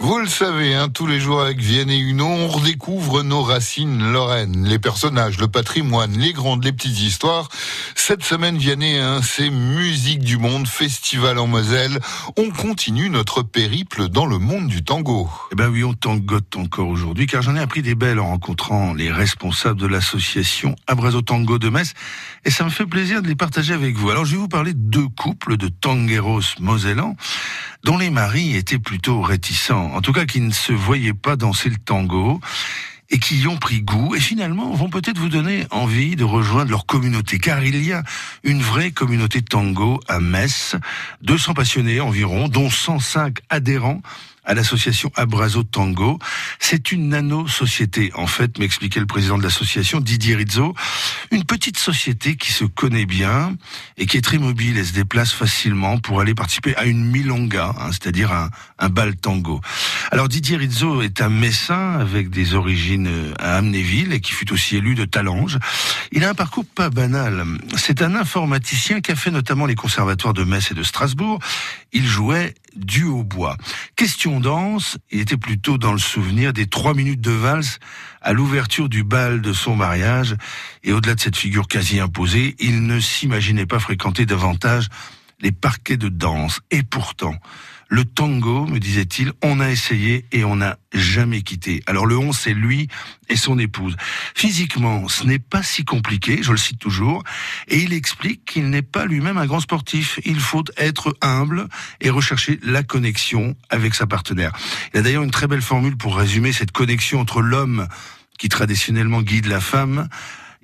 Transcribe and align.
Vous 0.00 0.18
le 0.18 0.28
savez, 0.28 0.74
hein, 0.74 0.88
tous 0.88 1.06
les 1.06 1.18
jours 1.18 1.42
avec 1.42 1.58
Vienne 1.58 1.90
et 1.90 1.98
Uno, 1.98 2.24
on 2.24 2.46
redécouvre 2.48 3.22
nos 3.24 3.42
racines 3.42 4.12
lorraines, 4.12 4.64
les 4.64 4.78
personnages, 4.78 5.38
le 5.38 5.48
patrimoine, 5.48 6.16
les 6.16 6.32
grandes, 6.32 6.64
les 6.64 6.72
petites 6.72 7.00
histoires. 7.00 7.48
Cette 7.96 8.22
semaine, 8.22 8.56
Vianney, 8.56 8.96
hein, 8.98 9.20
c'est 9.22 9.50
Musique 9.50 10.20
du 10.20 10.38
Monde, 10.38 10.68
Festival 10.68 11.38
en 11.38 11.46
Moselle. 11.46 11.98
On 12.36 12.50
continue 12.50 13.10
notre 13.10 13.42
périple 13.42 14.08
dans 14.08 14.26
le 14.26 14.38
monde 14.38 14.68
du 14.68 14.84
tango. 14.84 15.28
Eh 15.52 15.56
ben 15.56 15.68
oui, 15.68 15.82
on 15.82 15.94
tangote 15.94 16.56
encore 16.56 16.88
aujourd'hui, 16.88 17.26
car 17.26 17.42
j'en 17.42 17.56
ai 17.56 17.60
appris 17.60 17.82
des 17.82 17.94
belles 17.94 18.20
en 18.20 18.28
rencontrant 18.28 18.94
les 18.94 19.10
responsables 19.10 19.80
de 19.80 19.86
l'association 19.86 20.76
Abrazo 20.86 21.22
Tango 21.22 21.58
de 21.58 21.68
Metz, 21.68 21.92
et 22.44 22.50
ça 22.50 22.64
me 22.64 22.70
fait 22.70 22.86
plaisir 22.86 23.20
de 23.20 23.28
les 23.28 23.36
partager 23.36 23.74
avec 23.74 23.96
vous. 23.96 24.10
Alors 24.10 24.24
je 24.24 24.32
vais 24.32 24.38
vous 24.38 24.48
parler 24.48 24.74
de 24.74 24.78
deux 24.78 25.08
couples 25.08 25.56
de 25.56 25.68
tangueros 25.68 26.40
mosellans 26.60 27.16
dont 27.84 27.98
les 27.98 28.10
maris 28.10 28.56
étaient 28.56 28.78
plutôt 28.78 29.22
réticents, 29.22 29.94
en 29.94 30.00
tout 30.00 30.12
cas 30.12 30.26
qui 30.26 30.40
ne 30.40 30.52
se 30.52 30.72
voyaient 30.72 31.14
pas 31.14 31.36
danser 31.36 31.68
le 31.68 31.76
tango 31.76 32.40
et 33.10 33.18
qui 33.18 33.38
y 33.38 33.46
ont 33.46 33.56
pris 33.56 33.80
goût 33.82 34.14
et 34.14 34.20
finalement 34.20 34.72
vont 34.74 34.90
peut-être 34.90 35.18
vous 35.18 35.30
donner 35.30 35.66
envie 35.70 36.14
de 36.16 36.24
rejoindre 36.24 36.70
leur 36.70 36.84
communauté 36.84 37.38
car 37.38 37.64
il 37.64 37.82
y 37.82 37.92
a 37.92 38.02
une 38.44 38.60
vraie 38.60 38.90
communauté 38.90 39.40
tango 39.40 40.00
à 40.08 40.20
Metz, 40.20 40.76
200 41.22 41.54
passionnés 41.54 42.00
environ 42.00 42.48
dont 42.48 42.68
105 42.68 43.38
adhérents 43.48 44.02
à 44.48 44.54
l'association 44.54 45.12
Abrazo 45.14 45.62
Tango. 45.62 46.18
C'est 46.58 46.90
une 46.90 47.10
nano-société, 47.10 48.10
en 48.14 48.26
fait, 48.26 48.58
m'expliquait 48.58 48.98
le 48.98 49.06
président 49.06 49.38
de 49.38 49.42
l'association, 49.42 50.00
Didier 50.00 50.34
Rizzo. 50.34 50.74
Une 51.30 51.44
petite 51.44 51.78
société 51.78 52.36
qui 52.36 52.50
se 52.50 52.64
connaît 52.64 53.06
bien 53.06 53.54
et 53.98 54.06
qui 54.06 54.16
est 54.16 54.22
très 54.22 54.38
mobile 54.38 54.78
et 54.78 54.84
se 54.84 54.94
déplace 54.94 55.32
facilement 55.32 55.98
pour 55.98 56.20
aller 56.20 56.34
participer 56.34 56.74
à 56.76 56.86
une 56.86 57.04
milonga, 57.04 57.74
hein, 57.78 57.90
c'est-à-dire 57.92 58.32
un, 58.32 58.50
un 58.78 58.88
bal 58.88 59.16
tango. 59.16 59.60
Alors 60.10 60.28
Didier 60.28 60.56
Rizzo 60.56 61.02
est 61.02 61.20
un 61.20 61.28
messin 61.28 61.98
avec 61.98 62.30
des 62.30 62.54
origines 62.54 63.34
à 63.38 63.56
Amnéville 63.56 64.14
et 64.14 64.20
qui 64.20 64.32
fut 64.32 64.50
aussi 64.50 64.76
élu 64.76 64.94
de 64.94 65.04
Talange. 65.04 65.58
Il 66.10 66.24
a 66.24 66.30
un 66.30 66.34
parcours 66.34 66.64
pas 66.64 66.88
banal. 66.88 67.44
C'est 67.76 68.00
un 68.00 68.14
informaticien 68.14 69.02
qui 69.02 69.12
a 69.12 69.16
fait 69.16 69.30
notamment 69.30 69.66
les 69.66 69.74
conservatoires 69.74 70.32
de 70.32 70.44
Metz 70.44 70.70
et 70.70 70.74
de 70.74 70.82
Strasbourg. 70.82 71.38
Il 71.92 72.06
jouait 72.06 72.54
du 72.76 73.04
hautbois. 73.04 73.56
Question 73.98 74.38
danse, 74.38 74.96
il 75.10 75.18
était 75.18 75.36
plutôt 75.36 75.76
dans 75.76 75.90
le 75.90 75.98
souvenir 75.98 76.52
des 76.52 76.68
trois 76.68 76.94
minutes 76.94 77.20
de 77.20 77.32
valse 77.32 77.80
à 78.22 78.32
l'ouverture 78.32 78.88
du 78.88 79.02
bal 79.02 79.42
de 79.42 79.52
son 79.52 79.74
mariage. 79.74 80.36
Et 80.84 80.92
au-delà 80.92 81.16
de 81.16 81.20
cette 81.20 81.34
figure 81.34 81.66
quasi 81.66 81.98
imposée, 81.98 82.54
il 82.60 82.86
ne 82.86 83.00
s'imaginait 83.00 83.66
pas 83.66 83.80
fréquenter 83.80 84.24
davantage 84.24 84.86
les 85.40 85.50
parquets 85.50 85.96
de 85.96 86.08
danse. 86.08 86.60
Et 86.70 86.84
pourtant, 86.84 87.34
le 87.88 88.04
tango, 88.04 88.66
me 88.66 88.78
disait-il, 88.78 89.32
on 89.42 89.60
a 89.60 89.70
essayé 89.70 90.26
et 90.30 90.44
on 90.44 90.56
n'a 90.56 90.78
jamais 90.92 91.40
quitté. 91.40 91.82
Alors 91.86 92.04
le 92.04 92.18
on, 92.18 92.32
c'est 92.32 92.52
lui 92.52 92.88
et 93.30 93.36
son 93.36 93.58
épouse. 93.58 93.96
Physiquement, 94.34 95.08
ce 95.08 95.24
n'est 95.24 95.38
pas 95.38 95.62
si 95.62 95.84
compliqué, 95.86 96.42
je 96.42 96.50
le 96.50 96.58
cite 96.58 96.78
toujours, 96.78 97.24
et 97.66 97.78
il 97.78 97.94
explique 97.94 98.44
qu'il 98.44 98.68
n'est 98.68 98.82
pas 98.82 99.06
lui-même 99.06 99.38
un 99.38 99.46
grand 99.46 99.60
sportif. 99.60 100.20
Il 100.26 100.38
faut 100.38 100.64
être 100.76 101.16
humble 101.22 101.66
et 102.02 102.10
rechercher 102.10 102.60
la 102.62 102.82
connexion 102.82 103.56
avec 103.70 103.94
sa 103.94 104.06
partenaire. 104.06 104.52
Il 104.92 105.00
a 105.00 105.02
d'ailleurs 105.02 105.22
une 105.22 105.30
très 105.30 105.46
belle 105.46 105.62
formule 105.62 105.96
pour 105.96 106.16
résumer 106.16 106.52
cette 106.52 106.72
connexion 106.72 107.20
entre 107.20 107.40
l'homme 107.40 107.88
qui 108.38 108.50
traditionnellement 108.50 109.22
guide 109.22 109.46
la 109.46 109.60
femme. 109.60 110.08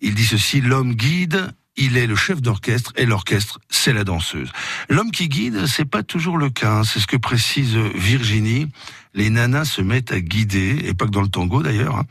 Il 0.00 0.14
dit 0.14 0.26
ceci, 0.26 0.60
l'homme 0.60 0.94
guide 0.94 1.54
il 1.76 1.96
est 1.96 2.06
le 2.06 2.16
chef 2.16 2.40
d'orchestre 2.40 2.92
et 2.96 3.06
l'orchestre, 3.06 3.60
c'est 3.68 3.92
la 3.92 4.04
danseuse. 4.04 4.50
L'homme 4.88 5.10
qui 5.10 5.28
guide, 5.28 5.66
c'est 5.66 5.84
pas 5.84 6.02
toujours 6.02 6.38
le 6.38 6.50
cas. 6.50 6.70
Hein. 6.70 6.84
C'est 6.84 7.00
ce 7.00 7.06
que 7.06 7.16
précise 7.16 7.76
Virginie. 7.76 8.68
Les 9.14 9.30
nanas 9.30 9.66
se 9.66 9.80
mettent 9.80 10.12
à 10.12 10.20
guider, 10.20 10.82
et 10.84 10.94
pas 10.94 11.06
que 11.06 11.10
dans 11.10 11.22
le 11.22 11.28
tango 11.28 11.62
d'ailleurs. 11.62 11.96
Hein. 11.96 12.04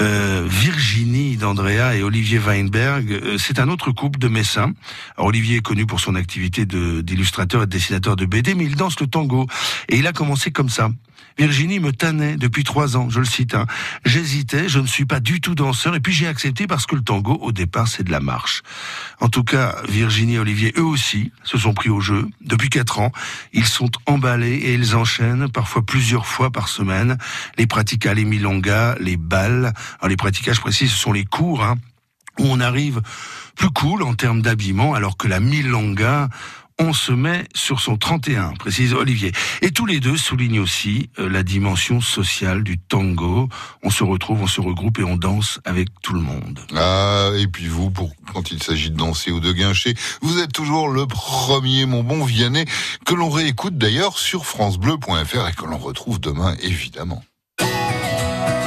Euh, 0.00 0.46
Virginie 0.48 1.36
d'Andrea 1.36 1.96
et 1.96 2.02
Olivier 2.02 2.38
Weinberg, 2.38 3.12
euh, 3.12 3.38
c'est 3.38 3.58
un 3.60 3.68
autre 3.68 3.92
couple 3.92 4.18
de 4.18 4.28
messins. 4.28 4.72
Olivier 5.16 5.58
est 5.58 5.62
connu 5.62 5.86
pour 5.86 6.00
son 6.00 6.14
activité 6.14 6.66
d'illustrateur 6.66 7.62
et 7.62 7.66
de 7.66 7.70
dessinateur 7.70 8.16
de 8.16 8.24
BD, 8.26 8.54
mais 8.54 8.64
il 8.64 8.74
danse 8.76 8.98
le 9.00 9.06
tango. 9.06 9.46
Et 9.88 9.98
il 9.98 10.06
a 10.06 10.12
commencé 10.12 10.50
comme 10.50 10.68
ça. 10.68 10.90
Virginie 11.38 11.80
me 11.80 11.92
tannait 11.92 12.36
depuis 12.36 12.64
trois 12.64 12.96
ans, 12.96 13.08
je 13.08 13.18
le 13.18 13.24
cite. 13.24 13.54
Hein. 13.54 13.66
J'hésitais, 14.04 14.68
je 14.68 14.78
ne 14.78 14.86
suis 14.86 15.06
pas 15.06 15.20
du 15.20 15.40
tout 15.40 15.54
danseur, 15.54 15.94
et 15.94 16.00
puis 16.00 16.12
j'ai 16.12 16.26
accepté 16.26 16.66
parce 16.66 16.86
que 16.86 16.96
le 16.96 17.02
tango, 17.02 17.38
au 17.40 17.52
départ, 17.52 17.88
c'est 17.88 18.02
de 18.02 18.10
la 18.10 18.20
marche. 18.20 18.62
En 19.20 19.28
tout 19.28 19.44
cas, 19.44 19.76
Virginie 19.88 20.34
et 20.34 20.38
Olivier, 20.38 20.72
eux 20.76 20.84
aussi, 20.84 21.32
se 21.44 21.58
sont 21.58 21.74
pris 21.74 21.88
au 21.88 22.00
jeu. 22.00 22.28
Depuis 22.42 22.68
quatre 22.68 23.00
ans, 23.00 23.12
ils 23.52 23.66
sont 23.66 23.90
emballés 24.06 24.54
et 24.54 24.74
ils 24.74 24.96
enchaînent 24.96 25.50
parfois 25.50 25.82
plusieurs 25.82 26.26
fois 26.26 26.39
par 26.48 26.68
semaine 26.68 27.18
les 27.58 27.66
praticas, 27.66 28.14
les 28.14 28.24
milongas, 28.24 28.94
les 29.00 29.18
balles. 29.18 29.74
Alors 29.98 30.08
les 30.08 30.16
praticas, 30.16 30.54
je 30.54 30.60
précise, 30.60 30.90
ce 30.90 30.96
sont 30.96 31.12
les 31.12 31.26
cours 31.26 31.62
hein, 31.62 31.76
où 32.38 32.44
on 32.46 32.60
arrive 32.60 33.02
plus 33.56 33.70
cool 33.70 34.02
en 34.02 34.14
termes 34.14 34.40
d'habillement, 34.40 34.94
alors 34.94 35.18
que 35.18 35.28
la 35.28 35.40
milonga, 35.40 36.30
on 36.80 36.92
se 36.92 37.12
met 37.12 37.44
sur 37.54 37.80
son 37.80 37.96
31, 37.96 38.54
précise 38.54 38.94
Olivier. 38.94 39.32
Et 39.62 39.70
tous 39.70 39.86
les 39.86 40.00
deux 40.00 40.16
soulignent 40.16 40.60
aussi 40.60 41.10
euh, 41.18 41.28
la 41.28 41.42
dimension 41.42 42.00
sociale 42.00 42.64
du 42.64 42.78
tango. 42.78 43.48
On 43.82 43.90
se 43.90 44.02
retrouve, 44.02 44.42
on 44.42 44.46
se 44.46 44.60
regroupe 44.60 44.98
et 44.98 45.04
on 45.04 45.16
danse 45.16 45.60
avec 45.64 45.88
tout 46.02 46.14
le 46.14 46.20
monde. 46.20 46.60
Ah, 46.74 47.30
et 47.38 47.46
puis 47.46 47.68
vous, 47.68 47.90
pour, 47.90 48.10
quand 48.32 48.50
il 48.50 48.62
s'agit 48.62 48.90
de 48.90 48.96
danser 48.96 49.30
ou 49.30 49.40
de 49.40 49.52
guincher, 49.52 49.94
vous 50.22 50.38
êtes 50.38 50.52
toujours 50.52 50.88
le 50.88 51.06
premier, 51.06 51.86
mon 51.86 52.02
bon 52.02 52.24
Vianney, 52.24 52.64
que 53.04 53.14
l'on 53.14 53.30
réécoute 53.30 53.76
d'ailleurs 53.76 54.18
sur 54.18 54.46
francebleu.fr 54.46 55.48
et 55.48 55.52
que 55.52 55.66
l'on 55.66 55.78
retrouve 55.78 56.18
demain, 56.18 56.56
évidemment. 56.62 57.22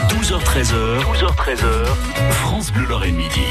12h13h, 0.09 1.01
12h13h, 1.01 1.85
France 2.31 2.71
Bleu 2.71 2.85
Lorraine 2.85 3.15
Midi. 3.15 3.41